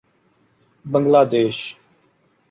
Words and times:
بنگلہ 0.85 1.21
دیش 1.31 1.57